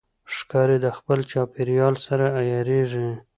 ښکاري 0.35 0.77
د 0.85 0.87
خپل 0.97 1.19
چاپېریال 1.31 1.95
سره 2.07 2.25
عیارېږي. 2.39 3.09